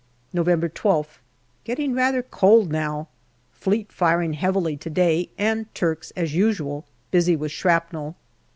[0.33, 1.19] November 12th.
[1.63, 3.07] Getting rather cold now.
[3.51, 8.15] Fleet firing heavily to day, and Turks, as usual, busy with shrapnel.